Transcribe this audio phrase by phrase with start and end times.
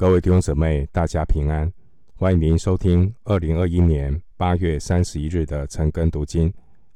[0.00, 1.70] 各位弟兄姊妹，大家平安！
[2.14, 6.50] 欢迎您收听二零二一年八月三十一日的晨更读经。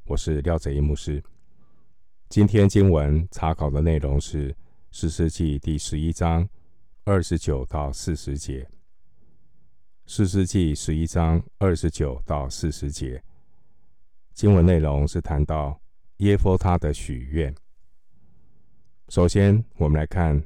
[0.05, 1.23] 我是廖泽一牧师。
[2.29, 4.51] 今天经文查考的内容是
[4.91, 6.49] 《四世纪》第十一章
[7.03, 8.63] 二十九到四十节。
[10.07, 13.21] 《四世纪》十一章二十九到四十节
[14.33, 15.79] 经文内容是谈到
[16.17, 17.53] 耶弗他的许愿。
[19.09, 20.43] 首先，我们来看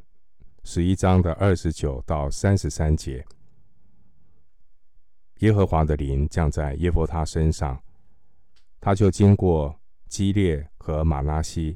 [0.72, 3.26] 十一章的二十九到三十三节。
[5.40, 7.82] 耶和华的灵降在耶弗他身上，
[8.80, 9.76] 他就经过
[10.10, 11.76] 基列和玛拉西，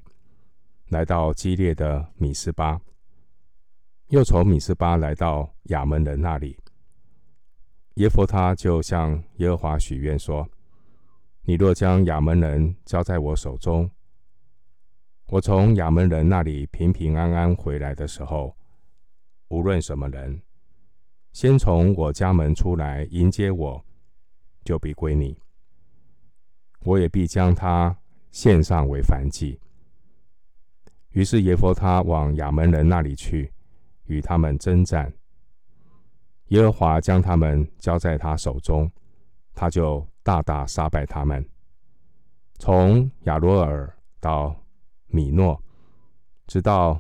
[0.90, 2.80] 来到基列的米斯巴，
[4.10, 6.56] 又从米斯巴来到亚门人那里。
[7.96, 10.48] 耶弗他就向耶和华许愿说
[11.42, 13.90] ：“你若将亚门人交在我手中，
[15.30, 18.56] 我从亚门人那里平平安安回来的时候，
[19.54, 20.42] 无论什么人，
[21.32, 23.86] 先从我家门出来迎接我，
[24.66, 25.38] 就必归你。
[26.80, 27.96] 我也必将他
[28.32, 29.60] 献上为燔祭。
[31.10, 33.54] 于是耶弗他往亚门人那里去，
[34.06, 35.14] 与他们争战。
[36.48, 38.92] 耶和华将他们交在他手中，
[39.54, 41.48] 他就大大杀败他们，
[42.58, 44.56] 从亚罗尔到
[45.06, 45.62] 米诺，
[46.48, 47.00] 直到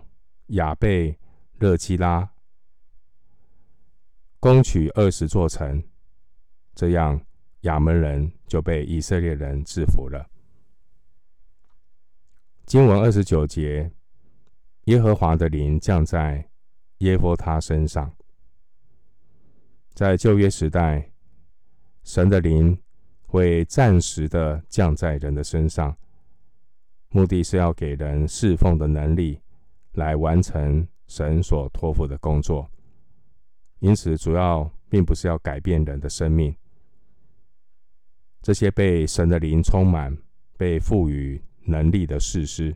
[0.49, 1.17] 亚贝
[1.57, 2.29] 勒基拉，
[4.43, 5.81] 攻取二十座城，
[6.75, 7.17] 这样
[7.61, 10.29] 亚门人就被以色列人制服了。
[12.65, 13.89] 经文二十九节，
[14.83, 16.45] 耶和华的灵降在
[16.97, 18.13] 耶弗他身上。
[19.93, 21.09] 在旧约时代，
[22.03, 22.77] 神的灵
[23.25, 25.95] 会暂时的降在人的身上。
[27.07, 29.39] 目的是要给人侍奉的能力，
[29.93, 32.69] 来完成神所托付的工作。
[33.83, 36.55] 因此，主要并不是要改变人的生命。
[38.41, 40.17] 这些被神的灵充满、
[40.55, 42.73] 被赋予能力的士师，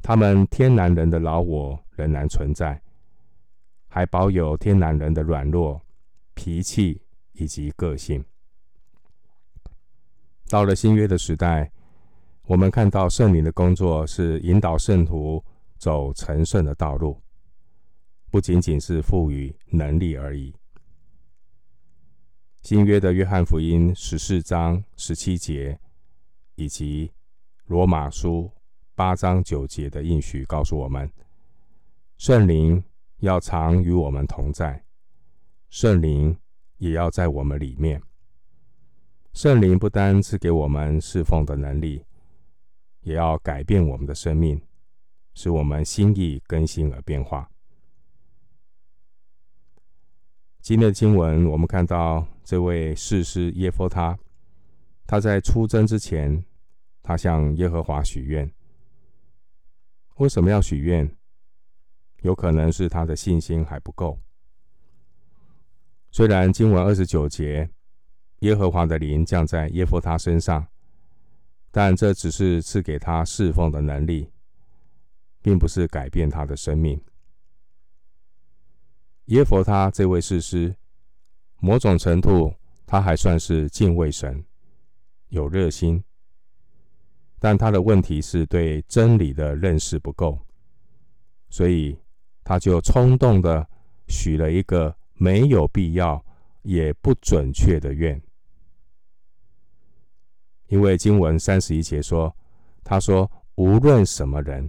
[0.00, 2.80] 他们天然人的老我仍然存在，
[3.88, 5.82] 还保有天然人的软弱、
[6.34, 7.02] 脾气
[7.32, 8.24] 以及个性。
[10.48, 11.72] 到了新约的时代。
[12.46, 15.44] 我们看到圣灵的工作是引导圣徒
[15.78, 17.20] 走成圣的道路，
[18.30, 20.54] 不仅仅是赋予能力而已。
[22.62, 25.78] 新约的约翰福音十四章十七节，
[26.54, 27.10] 以及
[27.66, 28.50] 罗马书
[28.94, 31.10] 八章九节的应许告诉我们，
[32.16, 32.82] 圣灵
[33.18, 34.84] 要常与我们同在，
[35.68, 36.36] 圣灵
[36.78, 38.00] 也要在我们里面。
[39.32, 42.04] 圣灵不单是给我们侍奉的能力。
[43.02, 44.60] 也要改变我们的生命，
[45.32, 47.50] 使我们心意更新而变化。
[50.62, 54.18] 今天的经文，我们看到这位士师耶弗他，
[55.06, 56.44] 他在出征之前，
[57.02, 58.50] 他向耶和华许愿。
[60.16, 61.10] 为什么要许愿？
[62.20, 64.20] 有可能是他的信心还不够。
[66.10, 67.70] 虽然经文二十九节，
[68.40, 70.66] 耶和华的灵降在耶弗他身上。
[71.72, 74.28] 但这只是赐给他侍奉的能力，
[75.40, 77.00] 并不是改变他的生命。
[79.30, 80.74] 耶佛他这位士师，
[81.60, 82.52] 某种程度
[82.84, 84.44] 他还算是敬畏神，
[85.28, 86.02] 有热心，
[87.38, 90.36] 但他的问题是对真理的认识不够，
[91.48, 91.96] 所以
[92.42, 93.64] 他就冲动的
[94.08, 96.20] 许了一个没有必要
[96.62, 98.20] 也不准确的愿。
[100.66, 102.34] 因为经文三十一节说
[102.82, 104.68] ：“他说无论什么人，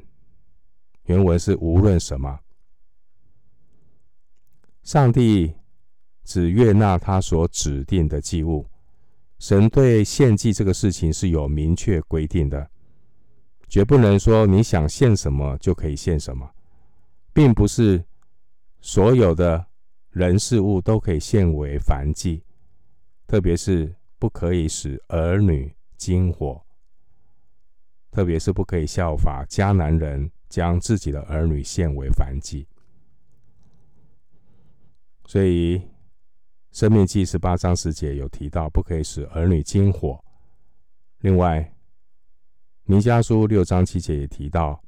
[1.05, 2.39] 原文是无论什么，
[4.83, 5.53] 上帝
[6.23, 8.65] 只悦纳他所指定的祭物。
[9.39, 12.69] 神对献祭这个事情是有明确规定的，
[13.67, 16.49] 绝不能说你想献什么就可以献什么，
[17.33, 18.03] 并不是
[18.79, 19.66] 所有的
[20.09, 22.43] 人事物都可以献为燔祭，
[23.27, 26.59] 特别是不可以使儿女。”惊火，
[28.09, 32.67] 特别是不可以效法迦南人，将自己的儿女献为燔祭。
[35.26, 35.78] 所以，
[36.72, 40.23] 《生命记》十八章十节有提到，不可以使儿女惊火。
[41.20, 41.59] 另外，
[42.91, 44.82] 《弥迦书》六章七节也提到：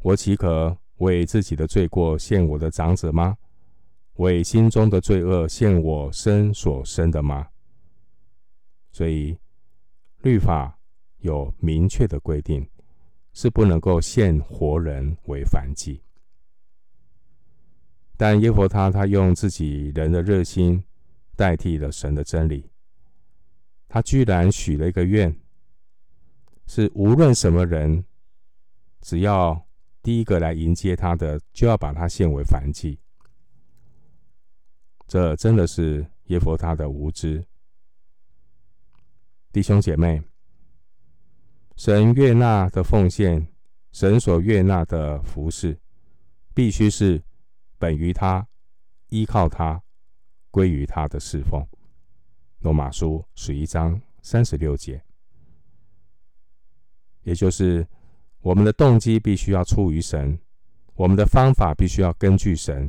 [0.00, 3.36] 我岂可为自己的罪过献我的长子吗？
[4.14, 7.48] 为心中的罪恶献我身所生的吗？
[8.90, 9.36] 所以。
[10.24, 10.78] 律法
[11.18, 12.64] 有明确的规定，
[13.32, 16.00] 是不能够献活人为燔祭。
[18.22, 20.80] 但耶弗他他用自己人的热心
[21.34, 22.70] 代替了神的真理，
[23.88, 25.36] 他居然许了一个愿，
[26.68, 28.04] 是无论什么人，
[29.00, 29.66] 只要
[30.04, 32.96] 第一个来迎接他的，就要把他献为燔祭。
[35.08, 37.44] 这真的是耶弗他的无知。
[39.50, 40.22] 弟兄姐妹，
[41.74, 43.44] 神悦纳的奉献，
[43.90, 45.76] 神所悦纳的服饰，
[46.54, 47.20] 必须是。
[47.82, 48.46] 本于他，
[49.08, 49.82] 依靠他，
[50.52, 51.66] 归于他的侍奉。
[52.60, 55.02] 罗马书十一章三十六节，
[57.24, 57.84] 也就是
[58.40, 60.38] 我们的动机必须要出于神，
[60.94, 62.88] 我们的方法必须要根据神，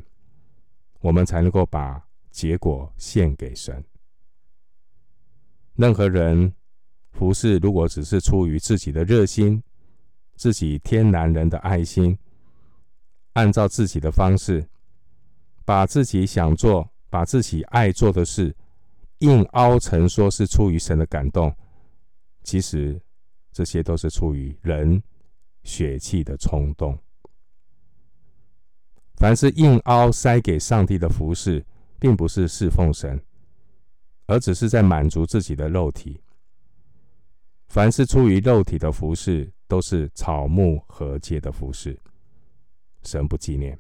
[0.99, 3.83] 我们才能够把结果献给神。
[5.73, 6.53] 任何人
[7.13, 9.63] 服侍，如果只是出于自己的热心，
[10.35, 12.15] 自己天然人的爱心，
[13.33, 14.69] 按照自己的方式。
[15.65, 18.55] 把自己想做、把自己爱做的事，
[19.19, 21.55] 硬凹成说是出于神的感动，
[22.43, 23.01] 其实
[23.51, 25.01] 这些都是出于人
[25.63, 26.97] 血气的冲动。
[29.15, 31.65] 凡是硬凹塞给上帝的服饰，
[31.99, 33.21] 并不是侍奉神，
[34.25, 36.19] 而只是在满足自己的肉体。
[37.67, 41.97] 凡是出于肉体的服饰，都是草木禾秸的服饰，
[43.03, 43.79] 神不纪念。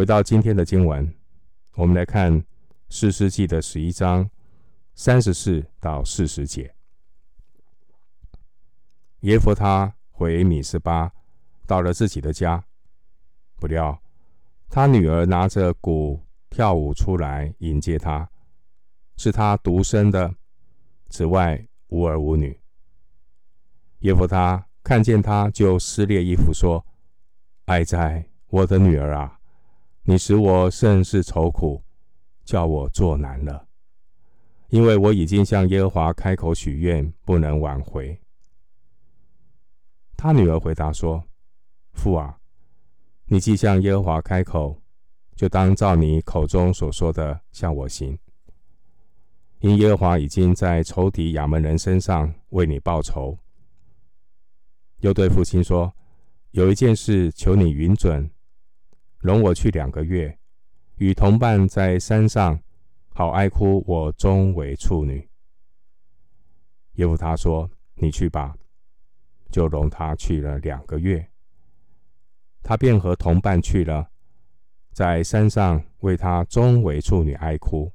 [0.00, 1.14] 回到今天的经文，
[1.74, 2.32] 我们来看
[2.88, 4.30] 《四世纪》的十一章
[4.94, 6.74] 三十四到四十节。
[9.20, 11.12] 耶弗他回米斯巴，
[11.66, 12.64] 到了自己的家，
[13.56, 14.00] 不料
[14.70, 18.26] 他女儿拿着鼓跳舞出来迎接他，
[19.18, 20.34] 是他独生的，
[21.10, 22.58] 此外无儿无女。
[23.98, 26.86] 耶弗他看见他，就撕裂衣服说
[27.68, 29.36] ：“哀哉，我的女儿啊！”
[30.02, 31.82] 你使我甚是愁苦，
[32.44, 33.68] 叫我作难了，
[34.68, 38.18] 因为我已经向耶和华开口许愿，不能挽回。
[40.16, 41.22] 他女儿回答说
[41.92, 42.38] ：“父啊，
[43.26, 44.80] 你既向耶和华开口，
[45.36, 48.18] 就当照你口中所说的向我行。
[49.60, 53.38] 因耶和华已经在仇敌亚扪人身上为你报仇。”
[55.00, 55.92] 又对父亲说
[56.52, 58.30] ：“有一件事，求你允准。”
[59.20, 60.38] 容我去两个月，
[60.96, 62.58] 与同伴在山上，
[63.10, 65.28] 好哀哭我终为处女。
[66.94, 68.56] 耶弗他说：“你去吧。”
[69.50, 71.28] 就容他去了两个月。
[72.62, 74.10] 他便和同伴去了，
[74.92, 77.92] 在山上为他终为处女哀哭。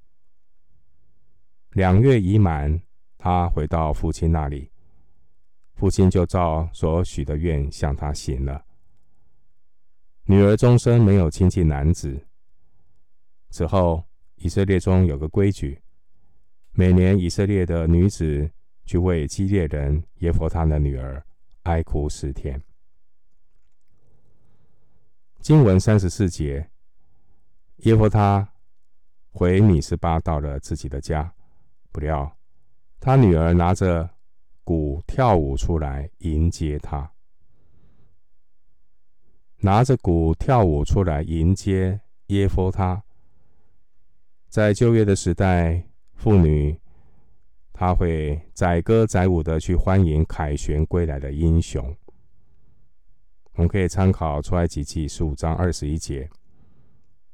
[1.72, 2.82] 两月已满，
[3.18, 4.70] 他回到父亲那里，
[5.76, 8.65] 父亲就照所许的愿向他行了。
[10.28, 12.20] 女儿终生没有亲近男子。
[13.52, 14.04] 此后，
[14.38, 15.80] 以色列中有个规矩：
[16.72, 18.50] 每年以色列的女子
[18.86, 21.24] 去为基列人耶弗他的女儿
[21.64, 22.60] 哀哭十天。
[25.42, 26.72] 经文三十四节，
[27.78, 28.50] 耶弗他
[29.30, 31.32] 回米斯巴，到了自己的家，
[31.92, 32.36] 不料
[33.00, 34.10] 他女儿拿着
[34.64, 37.12] 鼓跳舞出来迎接他。
[39.66, 43.04] 拿着鼓跳舞出来迎接耶弗他。
[44.48, 46.80] 在旧约的时代，妇女
[47.74, 51.84] 她会载歌载舞的去欢迎凯旋归来的英雄。
[53.54, 56.30] 我们可以参考出埃及记十五章二十一节，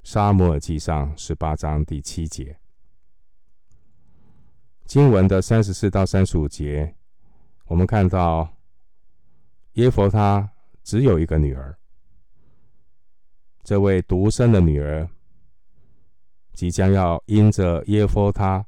[0.02, 2.58] 撒摩尔记上十八章第七节。
[4.86, 6.96] 经文的三十四到三十五节，
[7.66, 8.56] 我们看到
[9.74, 10.50] 耶佛他
[10.82, 11.78] 只有一个女儿。
[13.64, 15.08] 这位独生的女儿
[16.54, 18.66] 即将要因着耶弗他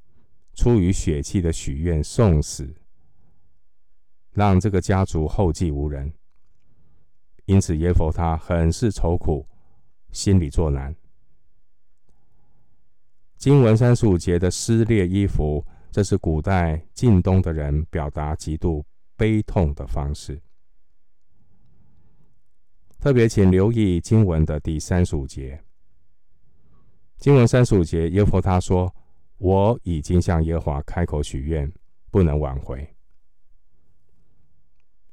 [0.54, 2.74] 出于血气的许愿送死，
[4.32, 6.14] 让这个家族后继无人。
[7.46, 9.46] 因此，耶弗他很是愁苦，
[10.12, 10.96] 心里作难。
[13.38, 18.86] 经文三十五节的撕裂衣服，这是古代近东的人表达极度
[19.18, 20.42] 悲痛的方式。
[23.04, 25.62] 特别请留意经文的第三十五节。
[27.18, 28.96] 经文三十五节，耶弗他说
[29.40, 31.70] ：“我已经向耶和华开口许愿，
[32.10, 32.96] 不能挽回。”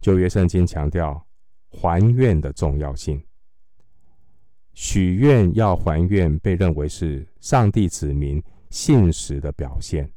[0.01, 1.27] 旧约圣经强调
[1.69, 3.21] 还愿的重要性。
[4.73, 10.09] 许愿要还愿，被认为是上帝子民信实的表现。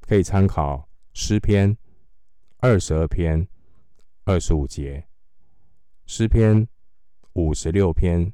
[0.00, 1.76] 可以参考诗篇
[2.60, 3.46] 二十二篇
[4.24, 5.04] 二十五节。
[6.10, 6.66] 诗篇
[7.34, 8.32] 五十六篇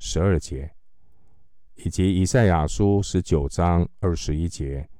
[0.00, 0.74] 十二节，
[1.76, 4.90] 以及以赛亚书十九章二十一节、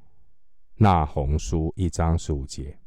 [0.76, 2.78] 那鸿书一章十五节。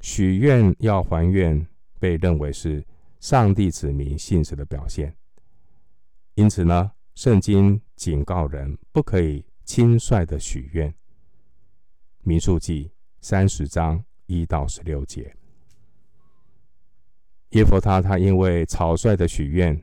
[0.00, 1.68] 许愿要还愿，
[2.00, 2.82] 被认为是
[3.20, 5.14] 上帝子民信实的表现。
[6.34, 10.92] 因此呢，圣经警告人不可以轻率的许愿。
[12.22, 15.37] 民数记三十章一到十六节。
[17.52, 19.82] 耶佛他他因为草率的许愿，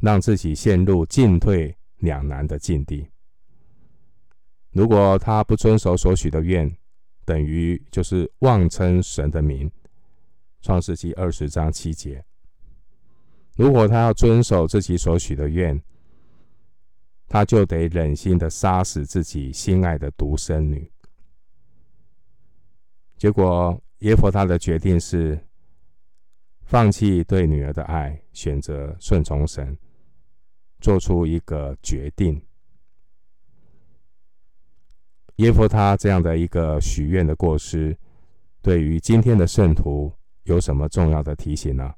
[0.00, 3.06] 让自己陷入进退两难的境地。
[4.70, 6.74] 如果他不遵守所许的愿，
[7.26, 9.70] 等于就是妄称神的名。
[10.62, 12.24] 创世记二十章七节。
[13.56, 15.78] 如果他要遵守自己所许的愿，
[17.28, 20.90] 他就得忍心的杀死自己心爱的独生女。
[23.18, 25.38] 结果耶佛他的决定是。
[26.66, 29.78] 放弃对女儿的爱，选择顺从神，
[30.80, 32.42] 做出一个决定。
[35.36, 37.96] 耶弗他这样的一个许愿的过失，
[38.62, 41.94] 对于今天的圣徒有什么重要的提醒呢？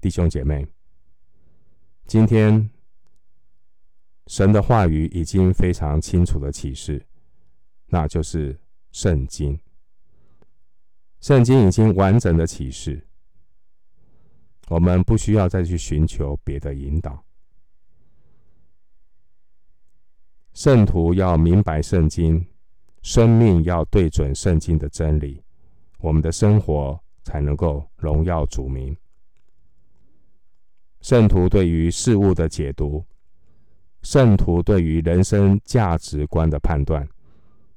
[0.00, 0.64] 弟兄姐妹，
[2.06, 2.70] 今天
[4.28, 7.04] 神的话语已经非常清楚的启示，
[7.86, 8.60] 那就是
[8.92, 9.58] 圣经。
[11.20, 13.06] 圣经已经完整的启示，
[14.68, 17.22] 我们不需要再去寻求别的引导。
[20.54, 22.44] 圣徒要明白圣经，
[23.02, 25.42] 生命要对准圣经的真理，
[25.98, 28.96] 我们的生活才能够荣耀主名。
[31.02, 33.04] 圣徒对于事物的解读，
[34.02, 37.06] 圣徒对于人生价值观的判断，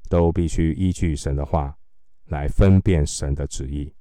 [0.09, 1.77] 都必须依据神的话。
[2.27, 3.93] 来分辨神的旨意，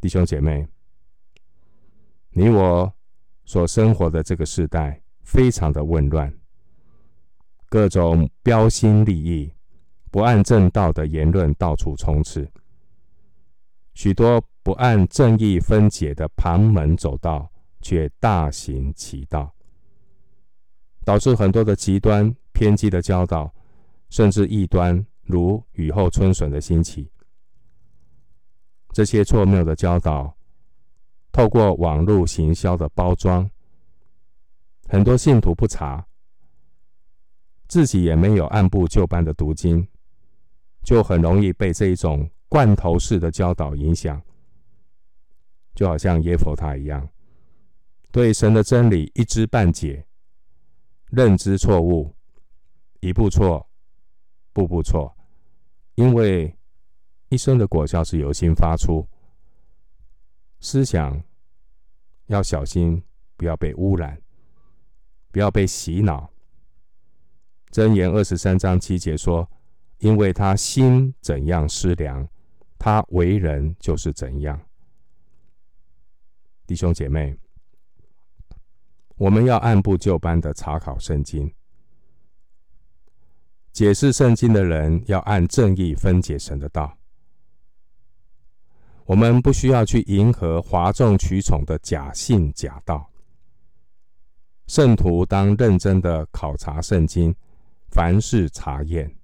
[0.00, 0.68] 弟兄姐妹，
[2.30, 2.92] 你我
[3.44, 6.32] 所生活的这个时代非常的混乱，
[7.68, 9.52] 各种标新立异、
[10.10, 12.48] 不按正道的言论到处充斥，
[13.94, 19.52] 许多不按正义分解的旁门左道却大行其道，
[21.04, 23.52] 导致很多的极端偏激的教导，
[24.10, 25.04] 甚至异端。
[25.28, 27.12] 如雨后春笋的兴起，
[28.94, 30.34] 这些错谬的教导，
[31.30, 33.48] 透过网络行销的包装，
[34.88, 36.06] 很多信徒不查，
[37.66, 39.86] 自己也没有按部就班的读经，
[40.82, 44.22] 就很容易被这一种罐头式的教导影响，
[45.74, 47.06] 就好像耶佛他一样，
[48.10, 50.06] 对神的真理一知半解，
[51.10, 52.16] 认知错误，
[53.00, 53.68] 一步错，
[54.54, 55.14] 步步错。
[55.98, 56.56] 因为
[57.28, 59.04] 一生的果效是由心发出，
[60.60, 61.20] 思想
[62.26, 63.02] 要小心，
[63.36, 64.22] 不要被污染，
[65.32, 66.30] 不要被洗脑。
[67.72, 69.50] 箴言二十三章七节说
[69.98, 72.28] ：“因为他心怎样思量，
[72.78, 74.60] 他为人就是怎样。”
[76.64, 77.36] 弟兄姐妹，
[79.16, 81.52] 我们要按部就班的查考圣经。
[83.78, 86.98] 解释圣经的人要按正义分解神的道。
[89.04, 93.08] 我们不需要去迎合哗众取宠的假信假道。
[94.66, 97.32] 圣徒当认真的考察圣经，
[97.92, 99.14] 凡事查验，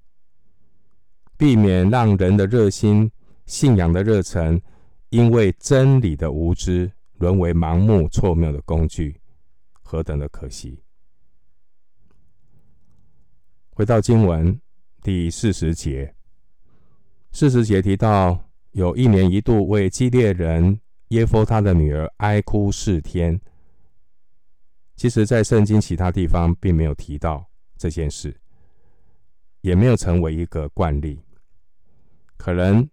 [1.36, 3.10] 避免让人的热心、
[3.46, 4.62] 信仰的热忱，
[5.08, 9.20] 因为真理的无知，沦为盲目错谬的工具，
[9.82, 10.83] 何等的可惜！
[13.76, 14.60] 回到经文
[15.02, 16.14] 第四十节，
[17.32, 23.40] 四十节提到有一年一度为基列人耶弗他的女儿哀哭四天。
[24.94, 27.44] 其实，在圣经其他地方并没有提到
[27.76, 28.32] 这件事，
[29.62, 31.20] 也没有成为一个惯例。
[32.36, 32.88] 可能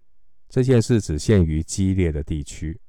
[0.49, 2.81] 这件事只限于基列的地区。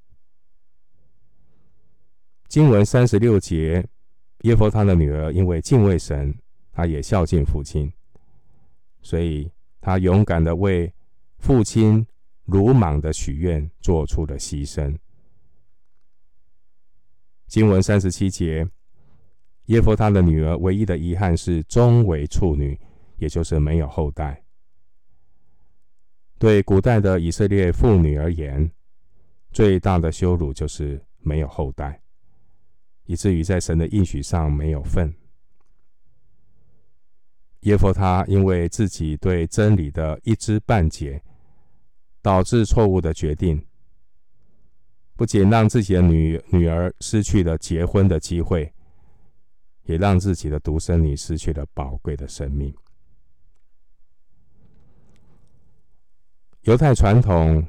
[2.48, 3.86] 经文三十六节，
[4.44, 6.34] 耶弗他的女儿因为敬畏神。
[6.72, 7.92] 他也孝敬父亲，
[9.02, 9.50] 所以
[9.80, 10.92] 他勇敢的为
[11.38, 12.06] 父亲
[12.46, 14.96] 鲁莽的许愿做出了牺牲。
[17.46, 18.66] 经文三十七节，
[19.66, 22.78] 耶弗他的女儿唯一的遗憾是终为处女，
[23.18, 24.42] 也就是没有后代。
[26.38, 28.68] 对古代的以色列妇女而言，
[29.52, 32.00] 最大的羞辱就是没有后代，
[33.04, 35.14] 以至于在神的应许上没有份。
[37.62, 41.22] 耶弗他因为自己对真理的一知半解，
[42.20, 43.64] 导致错误的决定。
[45.14, 48.72] 不仅让自己的女女儿失去了结婚的机会，
[49.84, 52.74] 也让自己的独生女失去了宝贵的生命。
[56.62, 57.64] 犹太传统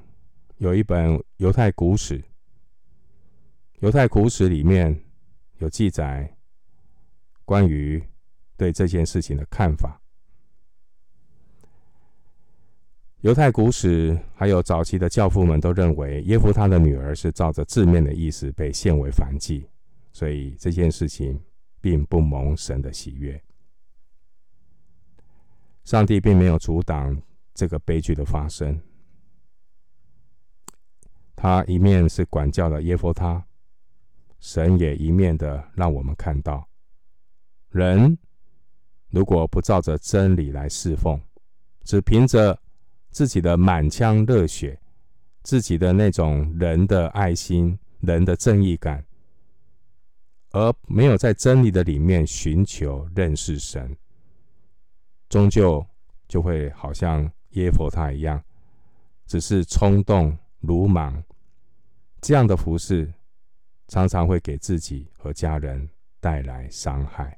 [0.58, 2.24] 有一本犹太古史，
[3.82, 5.04] 犹太古史里面
[5.58, 6.36] 有记载
[7.46, 8.04] 关于
[8.58, 10.02] 对这件事情的看法。
[13.22, 19.70] 犹太古史还有早期的教父们都认为，耶弗他的女儿是照着字面的意思被献为燔祭，
[20.12, 21.42] 所以这件事情
[21.80, 23.42] 并不蒙神的喜悦。
[25.84, 27.22] 上帝并没有阻挡。
[27.56, 28.82] 这个悲剧的发生，
[31.36, 33.46] 他一面是管教了耶弗他，
[34.40, 36.68] 神也一面的让我们看到，
[37.70, 38.18] 人
[39.14, 41.22] 如果不照着真理来侍奉，
[41.84, 42.60] 只凭着
[43.12, 44.80] 自己的满腔热血、
[45.44, 49.06] 自己的那种人的爱心、人的正义感，
[50.50, 53.96] 而没有在真理的里面寻求认识神，
[55.30, 55.86] 终究
[56.28, 57.32] 就会好像。
[57.54, 58.44] 耶弗他一样，
[59.28, 61.24] 只是冲动、鲁莽，
[62.20, 63.14] 这样的服侍，
[63.88, 65.88] 常常会给自己和家人
[66.20, 67.38] 带来伤害。